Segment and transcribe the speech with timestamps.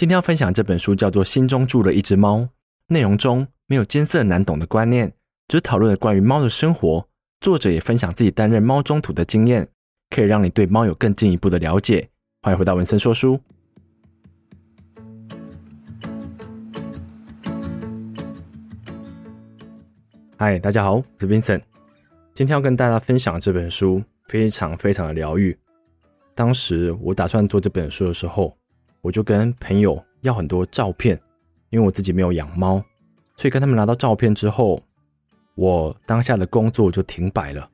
[0.00, 2.38] 今天要分享这本书叫做《心中住了一只猫》，
[2.86, 5.12] 内容中没有艰涩难懂的观念，
[5.46, 7.06] 只讨论了关于猫的生活。
[7.38, 9.68] 作者也分享自己担任猫中途的经验，
[10.08, 12.08] 可以让你对猫有更进一步的了解。
[12.40, 13.38] 欢迎回到文森说书。
[20.38, 21.60] 嗨，大家好，我是 Vincent。
[22.32, 25.54] 今天要跟大家分享这本书，非常非常的疗愈。
[26.34, 28.56] 当时我打算做这本书的时候，
[29.00, 31.20] 我就跟朋友要很多照片，
[31.70, 32.82] 因为我自己没有养猫，
[33.36, 34.82] 所以跟他们拿到照片之后，
[35.54, 37.68] 我当下的工作就停摆了，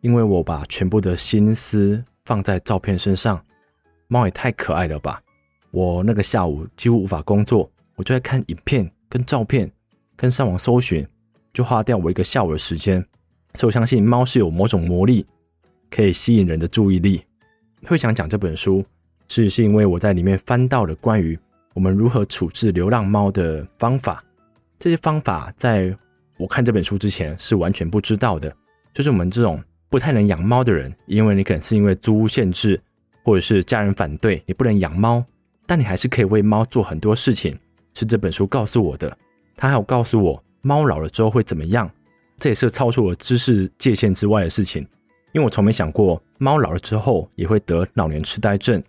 [0.00, 3.42] 因为我把全部的心思放在照片身上。
[4.06, 5.20] 猫也太可爱了吧！
[5.70, 9.68] 我那个下午几乎无法工作，我就在看影片、跟照片、
[10.14, 11.04] 跟上网搜寻。
[11.52, 13.00] 就花掉我一个下午的时间，
[13.54, 15.24] 所以我相信猫是有某种魔力，
[15.88, 17.24] 可以吸引人的注意力。
[17.86, 18.84] 会想讲这本书，
[19.28, 21.38] 是是因为我在里面翻到了关于
[21.72, 24.22] 我们如何处置流浪猫的方法。
[24.78, 25.96] 这些方法在
[26.36, 28.54] 我看这本书之前是完全不知道的。
[28.92, 32.80] 就是我们这种不太能养猫的人，因为你可能是因为租屋限制，
[33.22, 35.24] 或者是家人反对，你不能养猫，
[35.66, 37.58] 但你还是可以为猫做很多事情。
[37.94, 39.16] 是这本书告诉我的，
[39.56, 40.42] 他还有告诉我。
[40.62, 41.90] 猫老了之后会怎么样？
[42.36, 44.82] 这也是超出了知识界限之外的事情，
[45.32, 48.82] 因为我从没想过猫老了之后也会得老年痴呆症。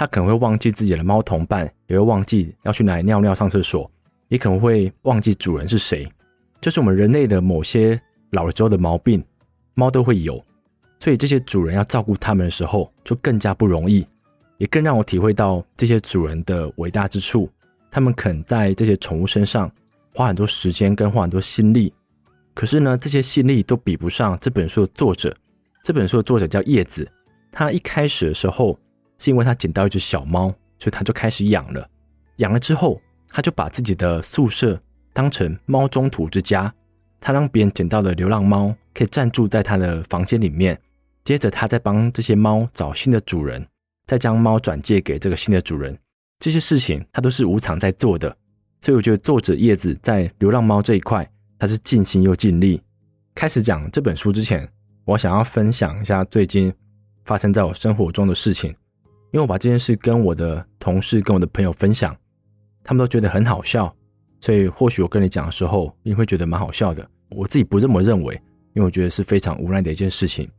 [0.00, 3.90] 它可能会忘记自己的猫同伴，也会忘记要去哪里尿尿、上厕所，
[4.28, 6.10] 也可能会忘记主人是谁。
[6.58, 9.22] 就是我们人类的某些老了之后的毛病，
[9.74, 10.42] 猫都会有。
[11.00, 14.06] 所以这些主人要照顾它们的时候，就更加不容易，
[14.56, 17.50] 也更让我体会到这些主人的伟大之处。
[17.90, 19.70] 他们肯在这些宠物身上。
[20.14, 21.92] 花很多时间跟花很多心力，
[22.54, 25.36] 可是呢，这些心力都比不上这本书的作者。
[25.84, 27.06] 这本书的作者叫叶子，
[27.52, 28.78] 他一开始的时候
[29.20, 31.86] 是因为他捡到一只小猫，所以他就开始养了。
[32.36, 34.80] 养了之后，他就把自己的宿舍
[35.12, 36.74] 当成猫中途之家，
[37.20, 40.80] 他让别人捡到的流浪猫可以暂住在他的房间里面。
[41.22, 43.64] 接着，他再帮这些猫找新的主人，
[44.06, 45.96] 再将猫转借给这个新的主人。
[46.38, 48.34] 这些事情他都是无偿在做的。
[48.80, 52.80] 所以我觉得作者叶子在流浪猫这一块，他是尽心又尽力。
[53.34, 54.66] 开始讲这本书之前，
[55.04, 56.72] 我想要分享一下最近
[57.26, 58.74] 发生在我生活中的事情，
[59.32, 62.16] 因为我把这件事跟我的同事、跟我的朋友分享，
[62.82, 63.94] 他们都觉得很好笑，
[64.40, 67.08] 所以或许我跟你讲的时候，你会觉得蛮好笑的。
[67.30, 68.34] 我自己不这么认为，
[68.74, 70.50] 因为我觉得是非常无奈的一件事情。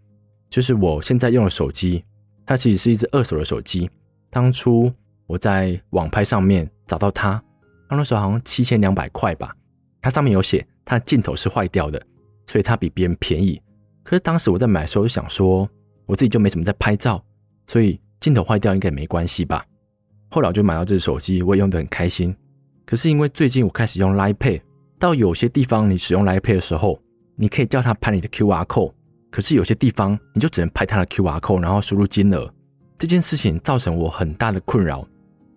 [0.50, 2.04] 就是我现在用的手机，
[2.46, 3.90] 它其实是一只二手的手机，
[4.30, 4.92] 当初
[5.28, 7.42] 我在网拍上面找到它。
[7.90, 9.54] 那时候好像七千两百块吧，
[10.02, 12.02] 它上面有写它的镜头是坏掉的，
[12.48, 13.62] 所以它比别人便宜。
[14.02, 15.70] 可是当时我在买的时候就想说，
[16.06, 17.22] 我自己就没什么在拍照，
[17.68, 19.66] 所以镜头坏掉应该没关系吧。
[20.30, 22.34] 后来我就买到这只手机，我也用得很开心。
[22.86, 24.62] 可是因为最近我开始用 Line Pay，
[24.98, 26.98] 到有些地方你使用 Line Pay 的时候，
[27.36, 28.94] 你可以叫它拍你的 QR Code，
[29.30, 32.50] 可是有些地方你就只能拍它的 QR Code，然后输入金额。
[32.98, 35.06] 这件事情造成我很大的困扰，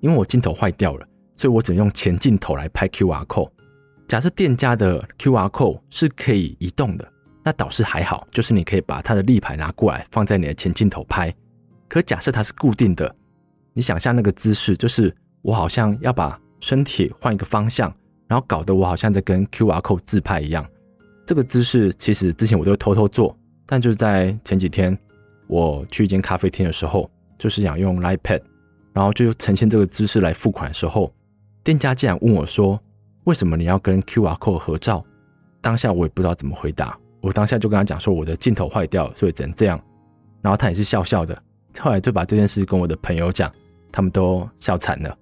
[0.01, 1.07] 因为我镜头坏掉了。
[1.37, 3.51] 所以我只能用前镜头来拍 QR code。
[4.07, 7.07] 假设店家的 QR code 是可以移动的，
[7.43, 11.35] 那倒是还好，就是你可以把它的立牌拿过来放在你的前镜头拍。
[11.95, 13.15] 可假设它是固定的，
[13.73, 17.89] 你想象那个姿势，就是我好像要把身体换一个方向，
[18.27, 20.67] 然后搞得我好像在跟 QR code 自拍一样。
[21.25, 24.99] 这个姿势其实之前我都会偷偷做，但就是在前几天
[25.47, 28.43] 我去一间咖啡厅的时候，就是想用 iPad，
[28.93, 31.15] 然后就呈现这个姿势来付款的时候。
[31.63, 32.77] 店家竟然问我说
[33.23, 35.07] ：“为什么你要跟 QR code 合照？”
[35.63, 36.99] 当下我也不知道怎么回答。
[37.21, 39.81] 我当下就跟他讲说：“我的镜头坏掉，所以只能这样。”
[40.43, 41.41] 然后他也是笑笑的。
[41.81, 43.53] 后来就把这件事跟我的朋友讲，
[43.93, 45.17] 他们都笑惨了。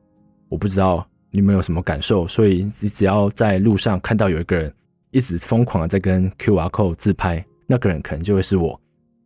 [0.49, 4.73] 我不知道你们有什么感受，所以你只要在路上看到有一个人
[5.11, 8.79] 一直疯狂的在跟 QR code 自拍，那个人可能就会是我。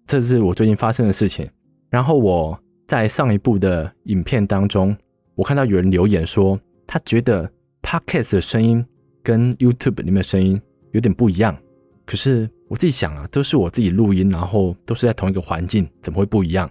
[0.06, 1.48] 这是我最近发生的事情。
[1.90, 4.96] 然后我在上一部的影片当中，
[5.34, 7.50] 我看到有人留言说，他觉得
[7.82, 8.84] Podcast 的声音
[9.22, 10.60] 跟 YouTube 里面的声音
[10.92, 11.56] 有点不一样，
[12.04, 16.70] 可是我自己想啊，都是我自己录音，然后都是在同一个环境，怎么会不一样？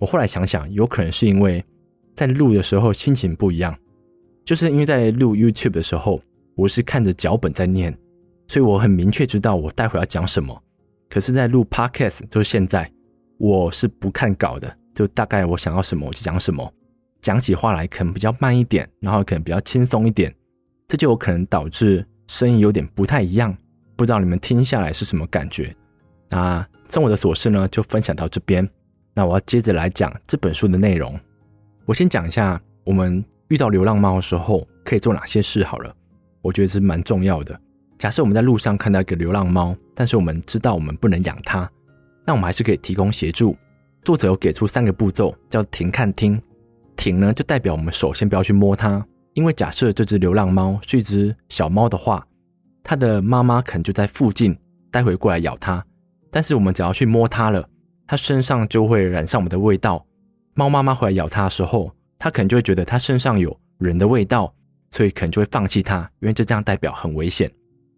[0.00, 1.62] 我后来想想，有可能是因为
[2.16, 3.76] 在录的时候心情不一样，
[4.44, 6.20] 就是因为在录 YouTube 的时候，
[6.56, 7.96] 我是看着脚本在念，
[8.48, 10.60] 所以我很明确知道我待会要讲什么。
[11.10, 12.90] 可是，在录 Podcast 就是现在，
[13.36, 16.72] 我是不看稿的，就大概我想要什么我就讲什么。
[17.20, 20.34] 讲起话来可能比较慢一点，然后可能比较轻松一点，
[20.88, 23.54] 这就有可能导致声音有点不太一样。
[23.96, 25.76] 不知道你们听下来是什么感觉？
[26.30, 28.66] 那生我的琐事呢，就分享到这边。
[29.14, 31.18] 那我要接着来讲这本书的内容。
[31.84, 35.94] 我先讲一下我们遇到流浪猫的时候可以做哪些事好了。
[36.42, 37.58] 我觉得是蛮重要的。
[37.98, 41.70] 假设我们在路上看到一个流浪猫，但是我们知道我们不能养它，
[42.24, 43.54] 那我们还是可以提供协助。
[44.02, 46.40] 作者有给出三个步骤，叫停、看、听。
[46.96, 49.04] 停呢，就代表我们首先不要去摸它，
[49.34, 52.26] 因为假设这只流浪猫是一只小猫的话，
[52.82, 54.56] 它的妈妈可能就在附近，
[54.90, 55.84] 待会过来咬它。
[56.30, 57.68] 但是我们只要去摸它了，
[58.10, 60.04] 它身上就会染上我们的味道。
[60.54, 64.52] 猫妈妈回来咬它的时候，它可能就会觉得它身上有人的味道，
[64.90, 67.48] 所以可能就会放弃它，因为这这样代表很危险。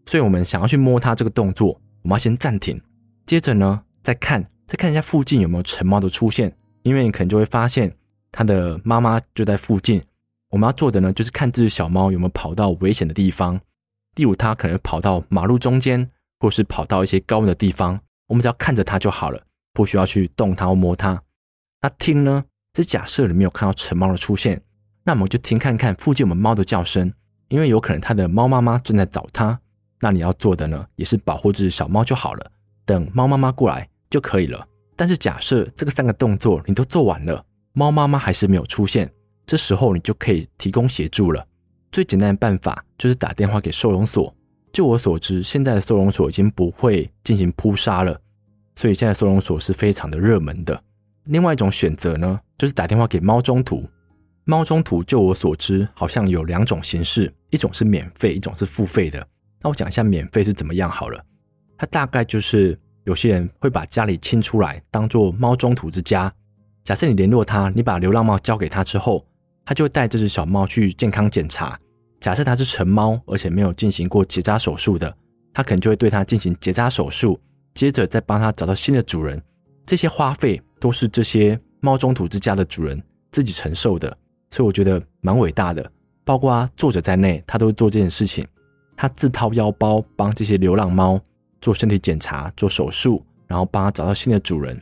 [0.04, 1.68] 所以我们想要去摸它这个动作，
[2.02, 2.78] 我们要先暂停，
[3.24, 7.90] 接着呢再看，再看一下附近有没有成猫的出现，因为你可能就会发现
[8.30, 10.02] 它的妈妈就在附近。
[10.50, 13.58] 我们要做的呢，就是看这只小猫有没有跑到危险的地方，
[14.16, 17.98] 例如它可能跑到马路中间，或是跑到一些高的地方。
[18.26, 19.42] 我们只要看着它就好了，
[19.72, 21.22] 不需要去动它或摸它。
[21.80, 22.44] 那听呢？
[22.72, 24.62] 这假设你没有看到成猫的出现，
[25.04, 27.12] 那我们就听看看附近有没猫的叫声，
[27.48, 29.60] 因为有可能它的猫妈妈正在找它。
[30.00, 32.50] 那你要做的呢，也是保护这只小猫就好了，
[32.86, 34.66] 等猫妈妈过来就可以了。
[34.96, 39.12] 但是假设这个三个动作你都做完了，猫妈妈还是没有出现，
[39.44, 41.46] 这时候你就可以提供协助了。
[41.90, 44.34] 最简单的办法就是打电话给收容所。
[44.72, 48.18] 就我所知，现在的收容所已经不会进行扑杀了，
[48.74, 50.82] 所以现在收容所是非常的热门的。
[51.24, 53.88] 另外一种选择呢，就是打电话给猫中途。
[54.44, 59.24] 猫中途，就我所知，好像有两种形式，一种是免费，一种是付费的。
[59.60, 61.24] 那我讲一下免费是怎么样好了。
[61.78, 66.32] 它大概就是有些人会把家里清出来，当做猫中途之家。
[66.82, 69.24] 假设你联络他，你把流浪猫交给他之后，
[69.64, 71.78] 他就会带这只小猫去健康检查。
[72.20, 75.12] 假设它是成猫，而且没有进行过结扎手术的，
[75.52, 77.38] 他可能就会对它进行结扎手术，
[77.74, 79.40] 接着再帮它找到新的主人。
[79.84, 84.16] 这些花费都是这些猫中途之家的主人自己承受的，
[84.50, 85.90] 所以我觉得蛮伟大的。
[86.24, 88.46] 包括作者在内，他都会做这件事情，
[88.96, 91.20] 他自掏腰包帮这些流浪猫
[91.60, 94.80] 做身体检查、做手术，然后帮他找到新的主人。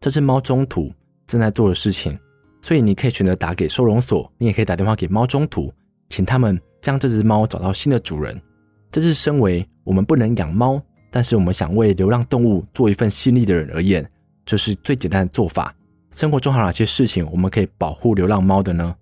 [0.00, 0.92] 这是猫中途
[1.26, 2.18] 正在做的事情，
[2.62, 5.72] 所以你可以选择打给收容所，你也可以打电话给猫中途，
[6.08, 6.60] 请他们。
[6.82, 8.40] 将这只猫找到新的主人，
[8.90, 10.80] 这是身为我们不能养猫，
[11.10, 14.08] 但是我们想为流浪动物做一份心力的人而言，
[14.44, 15.74] 这是最简单的做法。
[16.10, 18.94] 生活中还有哪些事情我们可以保护流浪猫的呢？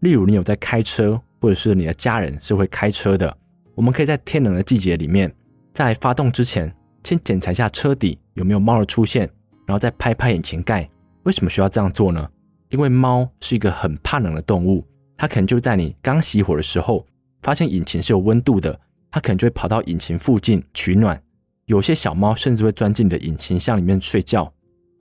[0.00, 3.36] 例如，你有在开车，或者是你的家人是会开车的，
[3.74, 5.32] 我们可以在天冷的季节里面，
[5.72, 6.74] 在发动之前，
[7.04, 9.28] 先检查一下车底有没有猫的出现，
[9.66, 10.88] 然后再拍拍引擎盖。
[11.24, 12.28] 为什么需要这样做呢？
[12.70, 14.84] 因为猫是一个很怕冷的动物，
[15.16, 17.06] 它可能就在你刚熄火的时候。
[17.42, 18.78] 发现引擎是有温度的，
[19.10, 21.18] 它可能就会跑到引擎附近取暖。
[21.70, 24.52] 有些小猫甚至会钻进你的引擎箱里面睡觉。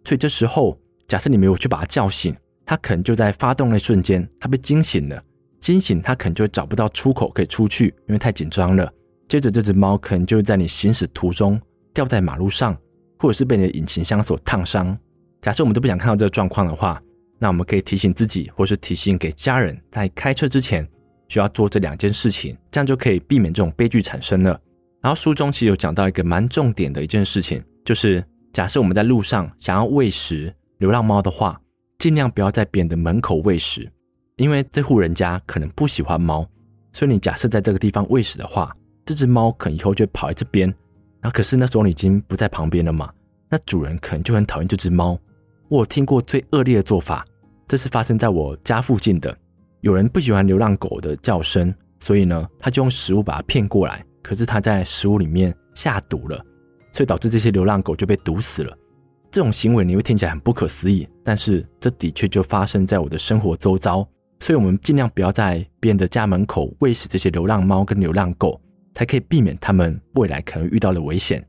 [0.04, 5.20] 所以这时候，假设你没有去把它叫醒，它可能就在发动那瞬间，它被惊醒了。
[5.60, 8.88] 惊醒，它可能就会找不到出口可以出去，因为太紧张了。
[9.28, 11.60] 接着，这只猫可能就会在你行驶途中
[11.92, 12.78] 掉在马路上，
[13.18, 14.96] 或者是被你的引擎箱所烫伤。
[15.42, 17.02] 假设我们都不想看到这个状况的话，
[17.40, 20.88] 那我们可以提醒自己，或是提醒给家人，在开车之前。
[21.30, 24.60] 需要做这两件事情，这样就可以避免这种悲剧产生了。
[25.02, 31.60] 然后书中其实有讲到一个蛮重点的一件事情，就是假设我们在路上想要喂食流浪猫的话，
[31.98, 33.90] 尽量不要在别人的门口喂食，
[34.38, 36.46] 因为这户人家可能不喜欢猫，
[36.92, 40.68] 所以你假设在这个地方喂食的话，这只猫可能以后就会跑来这边。
[41.22, 43.12] 然后可是那时候你已经不在旁边了嘛，
[43.50, 45.18] 那主人可能就很讨厌这只猫。
[45.68, 47.26] 我听过最恶劣的做法，
[47.68, 49.38] 这是发生在我家附近的。
[49.82, 54.04] 有人不喜欢流浪狗的叫声，所以呢，他就用食物把它骗过来。
[54.22, 56.38] 可是他在食物里面下毒了，
[56.92, 58.78] 所以导致这些流浪狗就被毒死了。
[59.32, 64.08] 这种行为你会听起来很不可思议，但是这的确就发生在我的生活周遭。
[64.42, 68.60] 所以我们尽量不要在别人的家门口喂食这些流浪猫跟流浪狗，
[68.94, 71.46] 才可以避免他们未来可能遇到的危险。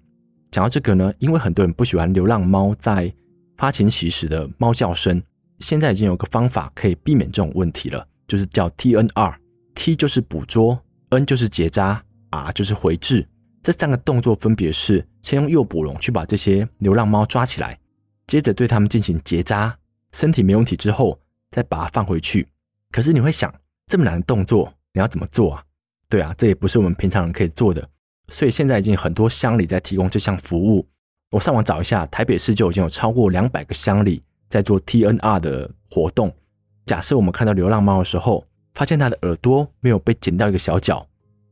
[0.50, 3.12] 讲到这个呢，因为很多人不喜欢流浪猫在
[3.56, 5.22] 发情期时的猫叫声，
[5.60, 8.04] 现在已经有个方法可以避免这种问题了。
[8.26, 10.78] 就是叫 TNR，T 就是捕捉
[11.10, 13.26] ，N 就是结扎，R 就是回滞。
[13.62, 17.78] 这三个动作分别是：先用诱捕笼去把这些流浪猫抓起来，
[18.26, 19.76] 接着对它们进行结扎，
[20.12, 21.20] 身体没问题之后
[21.50, 22.48] 再把它放回去。
[22.90, 23.54] 可是你会想，
[23.86, 25.64] 这么难的动作你要怎么做啊？
[26.08, 27.86] 对啊，这也不是我们平常人可以做的。
[28.28, 30.88] 所以现在已经很多乡里在提供这项服务。
[31.32, 36.34] 我上网找一下，台北市就已经有超过两百个乡里在做 TNR 的活动。
[36.86, 38.44] 假设我们看到流浪猫的时候，
[38.74, 41.06] 发现它的耳朵没有被剪掉一个小角，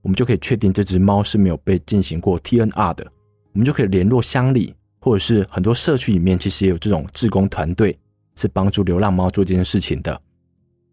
[0.08, 3.06] 我们就可以确定这只猫是没有被进行过 TNR 的。
[3.52, 7.98] 我们就可以联络乡里，或者是很多社区里面其实也有这种志工团队，
[8.34, 10.18] 是帮助流浪猫做这件事情的。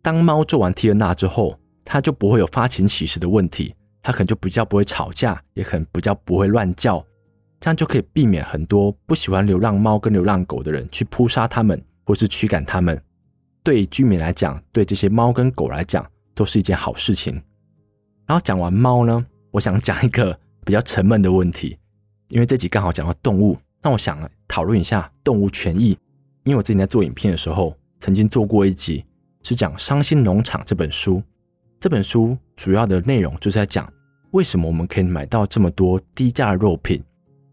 [0.02, 7.00] 当猫做完 TNR 之后，它就不会有发情期时的问题，它可能就比较不会吵架，也可能比较不会乱叫，
[7.62, 13.02] 这样就可以避免很多不喜欢流浪猫跟流浪狗的人去扑杀它们或是驱赶它们。
[13.64, 17.42] 对居民来讲，对这些猫跟狗来讲，都是一件好事情。
[18.28, 21.78] 然后讲完猫呢，我想讲一个比较沉闷的问题，
[22.30, 25.98] 因为这集刚好讲到动物，那我想讨论一下动物权益。
[26.44, 29.04] 因为我自己在做影片的时候，曾经做过一集
[29.44, 31.22] 是讲《伤心农场》这本书。
[31.80, 33.92] 这本书主要的内容就是在讲
[34.32, 37.04] 为什么我们可以买到这么多低价肉品，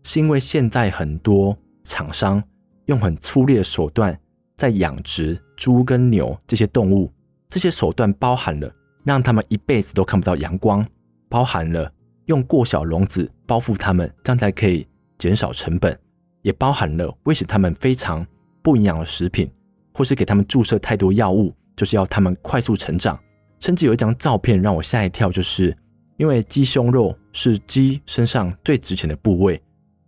[0.05, 2.43] 是因为现在很多厂商
[2.87, 4.19] 用很粗劣的手段
[4.57, 7.11] 在养殖猪跟牛这些动物，
[7.49, 8.71] 这些手段包含了
[9.05, 10.87] 让他们一辈子都看不到阳光，
[11.29, 11.91] 包含了
[12.27, 14.87] 用过小笼子包覆他们，这样才可以
[15.19, 15.99] 减少成本，
[16.43, 18.27] 也包含了喂食他们非常
[18.63, 19.51] 不营养的食品，
[19.93, 23.19] 或是给他们注射太多药物，就是要他们快速成长。
[23.59, 25.77] 甚至有一张照片让我吓一跳，就是
[26.17, 29.55] 因为鸡胸肉是鸡身上最值钱的部位，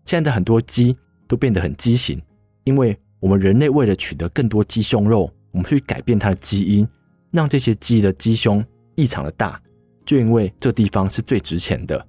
[0.04, 0.96] 现在的很多鸡
[1.28, 2.20] 都变得很畸形，
[2.64, 6.86] 因为我们人类为了取得更多鸡胸肉，我们去改变它的基因，
[7.30, 8.64] 让这些鸡的鸡胸
[8.96, 9.60] 异常的大，
[10.04, 12.06] 就因为这地方是最值钱的。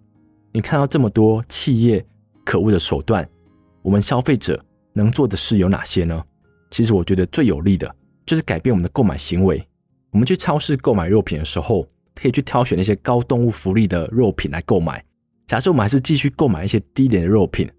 [0.51, 2.05] 你看到这么多企业
[2.43, 3.27] 可恶的手段，
[3.81, 4.63] 我们消费者
[4.93, 6.23] 能做的事有哪些呢？
[6.71, 7.93] 其实我觉得最有利的
[8.25, 9.65] 就是改变我们的购买行为。
[10.11, 15.03] 我们去超市购买肉品的时候，可以去挑选那些高动物福利的肉品来购买。
[15.45, 17.69] 假设我们还是继续购买一些低廉的肉品，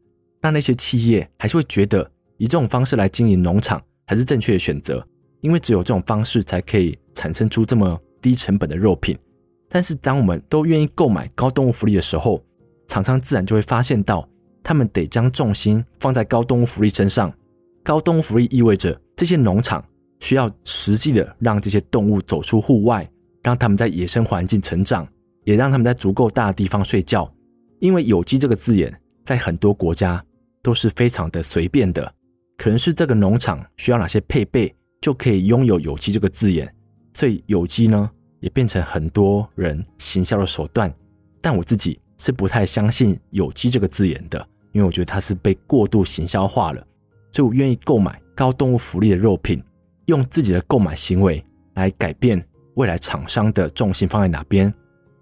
[0.43, 5.07] 那那些企业还是会觉得以这种方式来经营农场才是正确的选择，
[5.41, 9.17] 因为只有这种方式才可以产生出这么低成本的肉品。
[9.69, 12.43] 但是当我们都愿意购买高动物福利的时候，
[12.89, 14.29] 厂商自然就会发现到，
[14.65, 17.33] 他们得将重心放在高动物福利身上。
[17.85, 19.85] 高动物福利意味着这些农场
[20.19, 23.09] 需要实际的让这些动物走出户外，
[23.45, 25.07] 让他们在野生环境成长，
[25.45, 27.33] 也让他们在足够大的地方睡觉。
[27.79, 28.93] 因为有机这个字眼
[29.25, 30.25] 在很多国家
[30.63, 32.13] 都是非常的随便的，
[32.57, 36.73] 可能是这个农场需要哪些配备就可以拥有有机这个字眼，
[37.15, 40.93] 所以有机呢也变成很多人行销的手段。
[41.41, 44.39] 但我自己是不太相信有机这个字眼的，
[44.73, 46.87] 因为我觉得它是被过度行销化了。
[47.31, 49.63] 就愿意购买高动物福利的肉品，
[50.07, 52.43] 用自己的购买行为来改变
[52.77, 54.73] 未来厂商的重心放在哪边。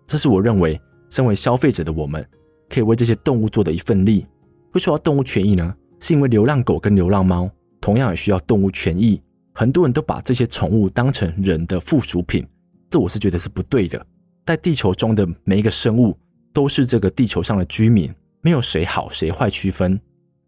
[0.07, 0.81] 这是我认为，
[1.11, 2.25] 身为消费者的我们，
[2.69, 4.27] 可以为这些动物做的一份力。
[4.73, 9.21] 会说到动物权益呢，是因为流浪狗跟流浪猫同样也需要动物权益。
[9.53, 12.47] 很多人都把这些宠物当成人的附属品，
[12.95, 14.07] 这我是觉得是不对的。
[14.47, 16.17] 在地球中的每一个生物
[16.53, 20.01] 都是这个地球上的居民，没有谁好谁坏区分。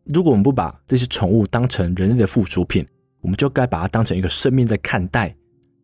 [0.05, 2.87] 如果我们不把这些宠物当成人类的附属品，
[3.21, 5.35] 我们就该把它当成一个生命在看待。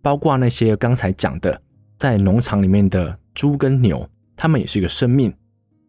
[0.02, 1.61] 包括那些刚才讲的，
[1.99, 5.35] 在农场里面的猪跟牛，它们也是一个生命。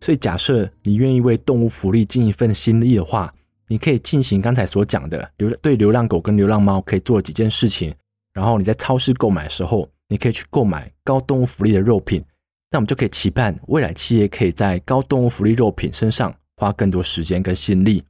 [0.02, 3.32] 所以，假设你愿意为动物福利尽一份心力的话，
[3.68, 7.94] 你可以进行刚才所讲的流对流浪狗跟流浪猫可以做几件事情。
[8.34, 12.24] 然后你在超市购买的时候，你可以去购买高动物福利的肉品。
[12.72, 18.04] 那我们就可以期盼未来企业可以在高动物福利肉品身上花更多时间跟心力。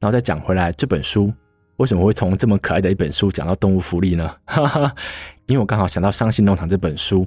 [0.00, 1.32] 然后再讲回来，这本书
[1.76, 4.34] 为什么会从这么可爱的一本书讲到动物福利呢？
[4.46, 4.94] 哈哈，
[5.46, 7.26] 因为我刚好想到《伤心农场》这本书，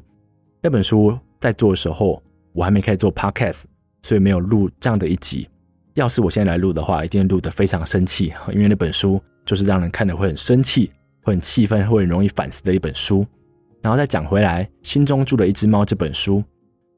[0.61, 2.21] 那本书在做的时候，
[2.53, 3.63] 我还没开始做 podcast，
[4.01, 5.47] 所以没有录这样的一集。
[5.95, 13.25] 要是我现在来录的话，一定录得非常生气，因为那本书就是让人看得会很生气、会很气愤、会很容易反思的一本书。
[13.81, 16.43] 然后再讲回来，《心中住了一只猫》这本书，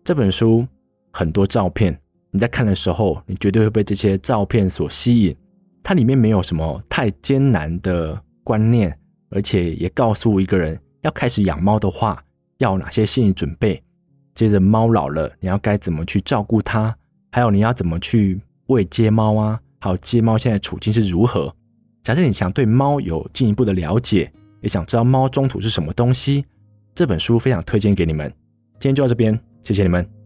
[0.04, 0.68] 这本书
[1.12, 1.98] 很多照片，
[2.32, 5.36] 你在看的时候，你绝对会被这些照片所吸引。
[5.84, 8.98] 它里面没有什么太艰难的观念，
[9.30, 12.24] 而且也告诉一个人要开始养猫的话，
[12.60, 13.82] 要哪些心理准备。
[14.34, 16.96] 接着猫老了，你要该怎么去照顾它，
[17.32, 21.54] 还有你要怎么去喂接猫啊，还有接猫现在处境是如何。
[22.04, 26.46] 假设你想对猫有进一步的了解，也想知道猫中途是什么东西，
[26.94, 28.32] 这本书非常推荐给你们。
[28.80, 30.21] 今天就到这边，谢谢你们。